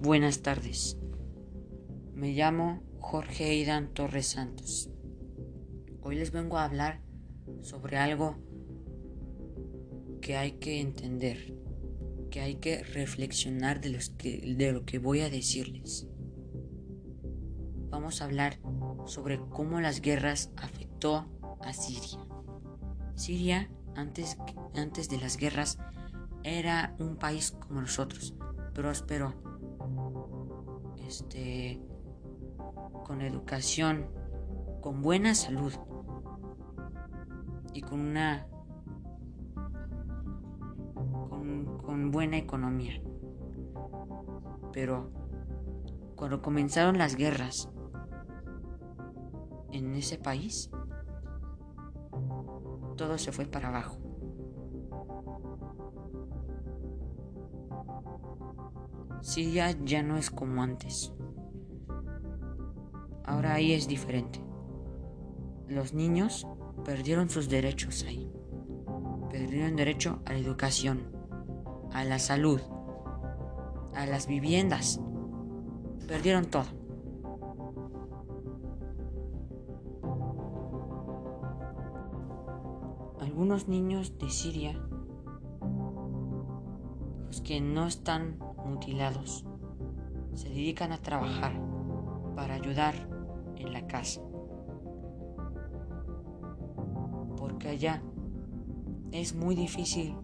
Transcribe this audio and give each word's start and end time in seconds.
buenas 0.00 0.40
tardes. 0.40 0.96
Me 2.14 2.32
llamo 2.32 2.82
Jorge 3.00 3.44
Aidan 3.44 3.92
Torres 3.92 4.28
Santos. 4.28 4.88
Hoy 6.00 6.16
les 6.16 6.32
vengo 6.32 6.56
a 6.56 6.64
hablar 6.64 7.02
sobre 7.60 7.98
algo 7.98 8.38
que 10.22 10.38
hay 10.38 10.52
que 10.52 10.80
entender, 10.80 11.54
que 12.30 12.40
hay 12.40 12.54
que 12.56 12.82
reflexionar 12.82 13.82
de, 13.82 13.98
de 14.56 14.72
lo 14.72 14.86
que 14.86 14.98
voy 14.98 15.20
a 15.20 15.28
decirles. 15.28 16.08
Vamos 17.90 18.22
a 18.22 18.24
hablar 18.24 18.58
sobre 19.04 19.38
cómo 19.50 19.80
las 19.80 20.00
guerras 20.00 20.50
afectó 20.56 21.26
a 21.60 21.74
Siria. 21.74 22.26
Siria, 23.16 23.70
antes, 23.94 24.38
antes 24.74 25.10
de 25.10 25.18
las 25.18 25.36
guerras, 25.36 25.78
era 26.42 26.96
un 26.98 27.16
país 27.16 27.50
como 27.50 27.82
nosotros, 27.82 28.34
próspero, 28.72 29.49
este, 31.10 31.82
con 33.04 33.20
educación, 33.20 34.06
con 34.80 35.02
buena 35.02 35.34
salud 35.34 35.72
y 37.74 37.80
con 37.80 37.98
una 37.98 38.46
con, 40.94 41.78
con 41.78 42.12
buena 42.12 42.36
economía. 42.36 43.02
Pero 44.72 45.10
cuando 46.14 46.40
comenzaron 46.40 46.96
las 46.96 47.16
guerras 47.16 47.68
en 49.72 49.96
ese 49.96 50.16
país, 50.16 50.70
todo 52.96 53.18
se 53.18 53.32
fue 53.32 53.46
para 53.46 53.68
abajo. 53.68 53.98
Siria 59.22 59.72
ya 59.84 60.02
no 60.02 60.16
es 60.16 60.30
como 60.30 60.62
antes. 60.62 61.12
Ahora 63.24 63.54
ahí 63.54 63.72
es 63.72 63.86
diferente. 63.86 64.40
Los 65.68 65.92
niños 65.92 66.46
perdieron 66.84 67.28
sus 67.28 67.48
derechos 67.48 68.04
ahí. 68.04 68.32
Perdieron 69.30 69.76
derecho 69.76 70.20
a 70.24 70.32
la 70.32 70.38
educación, 70.38 71.12
a 71.92 72.02
la 72.04 72.18
salud, 72.18 72.60
a 73.94 74.06
las 74.06 74.26
viviendas. 74.26 75.00
Perdieron 76.08 76.46
todo. 76.46 76.64
Algunos 83.20 83.68
niños 83.68 84.18
de 84.18 84.30
Siria, 84.30 84.80
los 87.26 87.40
que 87.42 87.60
no 87.60 87.86
están 87.86 88.38
mutilados 88.64 89.44
se 90.34 90.48
dedican 90.48 90.92
a 90.92 90.98
trabajar 90.98 91.52
para 92.34 92.54
ayudar 92.54 92.94
en 93.56 93.72
la 93.72 93.86
casa. 93.86 94.20
Porque 97.36 97.68
allá 97.68 98.02
es 99.12 99.34
muy 99.34 99.54
difícil 99.54 100.16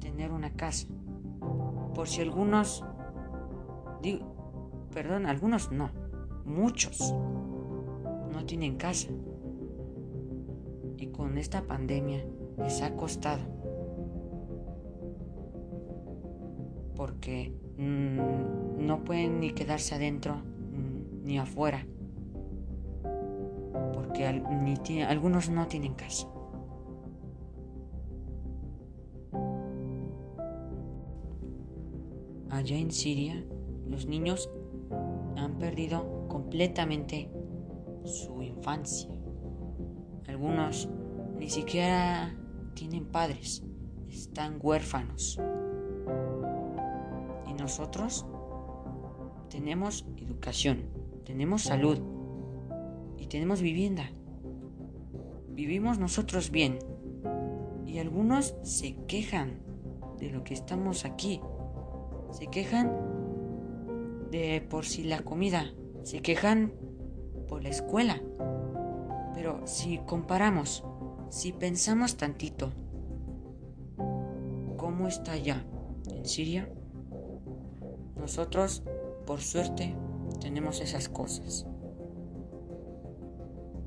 tener 0.00 0.32
una 0.32 0.50
casa. 0.54 0.88
Por 1.94 2.08
si 2.08 2.22
algunos, 2.22 2.84
digo, 4.02 4.86
perdón, 4.92 5.26
algunos 5.26 5.70
no, 5.70 5.90
muchos 6.44 7.14
no 8.32 8.44
tienen 8.46 8.76
casa. 8.76 9.08
Y 10.98 11.08
con 11.08 11.38
esta 11.38 11.62
pandemia 11.62 12.24
les 12.58 12.82
ha 12.82 12.96
costado. 12.96 13.65
Porque 16.96 17.52
Mm, 17.78 18.86
no 18.86 19.04
pueden 19.04 19.40
ni 19.40 19.50
quedarse 19.50 19.94
adentro 19.94 20.36
mm, 20.36 21.24
ni 21.24 21.38
afuera, 21.38 21.86
porque 23.92 24.26
algunos 24.26 25.50
no 25.50 25.66
tienen 25.66 25.92
casa. 25.92 26.26
Allá 32.48 32.78
en 32.78 32.90
Siria, 32.90 33.44
los 33.86 34.06
niños 34.06 34.50
han 35.36 35.58
perdido 35.58 36.26
completamente 36.28 37.30
su 38.04 38.42
infancia. 38.42 39.10
Algunos 40.26 40.88
ni 41.38 41.50
siquiera 41.50 42.34
tienen 42.72 43.04
padres, 43.04 43.62
están 44.08 44.58
huérfanos 44.62 45.38
nosotros 47.56 48.26
tenemos 49.50 50.06
educación, 50.16 50.84
tenemos 51.24 51.62
salud 51.62 51.98
y 53.18 53.26
tenemos 53.26 53.60
vivienda. 53.60 54.10
Vivimos 55.48 55.98
nosotros 55.98 56.50
bien 56.50 56.78
y 57.86 57.98
algunos 57.98 58.54
se 58.62 58.96
quejan 59.06 59.60
de 60.18 60.30
lo 60.30 60.44
que 60.44 60.54
estamos 60.54 61.04
aquí. 61.04 61.40
Se 62.32 62.48
quejan 62.48 62.92
de 64.30 64.60
por 64.68 64.84
si 64.84 65.04
la 65.04 65.22
comida, 65.22 65.72
se 66.02 66.20
quejan 66.20 66.72
por 67.48 67.62
la 67.62 67.70
escuela. 67.70 68.20
Pero 69.34 69.66
si 69.66 69.98
comparamos, 69.98 70.84
si 71.30 71.52
pensamos 71.52 72.16
tantito, 72.16 72.70
¿cómo 74.76 75.08
está 75.08 75.32
allá 75.32 75.64
en 76.10 76.24
Siria? 76.26 76.68
Nosotros, 78.16 78.82
por 79.26 79.40
suerte, 79.40 79.94
tenemos 80.40 80.80
esas 80.80 81.08
cosas. 81.08 81.66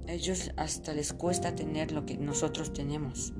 Ellos 0.07 0.51
hasta 0.57 0.93
les 0.93 1.13
cuesta 1.13 1.55
tener 1.55 1.91
lo 1.91 2.05
que 2.05 2.17
nosotros 2.17 2.73
tenemos. 2.73 3.33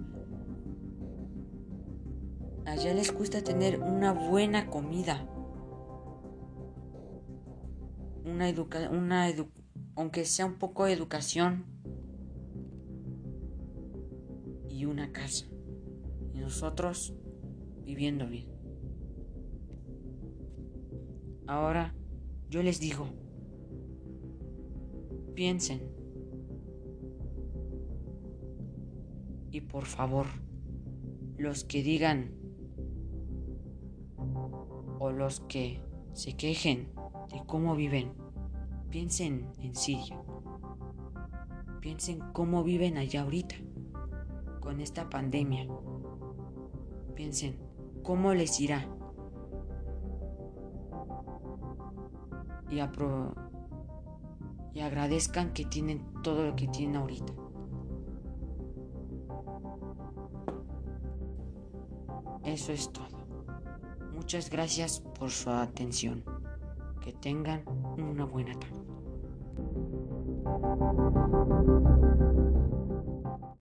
Allá 2.65 2.93
les 2.93 3.11
cuesta 3.11 3.43
tener 3.43 3.79
una 3.79 4.13
buena 4.13 4.67
comida. 4.67 5.27
Una 8.23 8.47
educa 8.47 8.89
una 8.91 9.27
aunque 9.95 10.23
sea 10.25 10.45
un 10.45 10.59
poco 10.59 10.85
de 10.85 10.93
educación 10.93 11.65
y 14.69 14.85
una 14.85 15.11
casa. 15.11 15.45
Y 16.33 16.37
nosotros 16.37 17.15
viviendo 17.83 18.27
bien. 18.27 18.58
Ahora 21.49 21.95
yo 22.47 22.61
les 22.61 22.79
digo, 22.79 23.07
piensen. 25.33 25.81
Y 29.49 29.61
por 29.61 29.85
favor, 29.85 30.27
los 31.39 31.63
que 31.63 31.81
digan 31.81 32.35
o 34.99 35.09
los 35.09 35.39
que 35.39 35.81
se 36.13 36.37
quejen 36.37 36.93
de 37.31 37.41
cómo 37.47 37.75
viven, 37.75 38.13
piensen 38.91 39.51
en 39.57 39.75
Siria. 39.75 40.21
Piensen 41.81 42.19
cómo 42.31 42.63
viven 42.63 42.95
allá 42.95 43.23
ahorita 43.23 43.55
con 44.59 44.81
esta 44.81 45.09
pandemia. 45.09 45.67
Piensen 47.15 47.57
cómo 48.03 48.35
les 48.35 48.59
irá 48.59 48.87
y, 52.69 52.77
y 54.73 54.79
agradezcan 54.81 55.53
que 55.53 55.65
tienen 55.65 56.05
todo 56.23 56.45
lo 56.45 56.55
que 56.55 56.67
tienen 56.67 56.97
ahorita. 56.97 57.33
Eso 62.43 62.71
es 62.71 62.91
todo. 62.91 63.19
Muchas 64.13 64.49
gracias 64.49 65.01
por 65.01 65.29
su 65.29 65.49
atención. 65.49 66.23
Que 67.01 67.13
tengan 67.13 67.63
una 67.97 68.25
buena 68.25 68.53
tarde. 68.59 68.79